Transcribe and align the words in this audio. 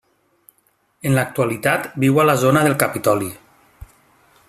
En 1.09 1.13
l'actualitat 1.17 1.87
viu 2.05 2.19
a 2.23 2.27
la 2.31 2.37
zona 2.47 2.67
del 2.69 2.79
Capitoli. 2.85 3.31